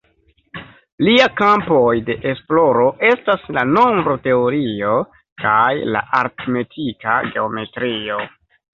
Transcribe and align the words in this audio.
Lia 1.07 1.27
kampoj 1.41 1.91
de 2.07 2.15
esploro 2.31 2.87
estas 3.11 3.45
la 3.59 3.67
nombroteorio 3.75 4.99
kaj 5.47 5.71
la 5.95 6.05
aritmetika 6.25 7.23
geometrio. 7.33 8.23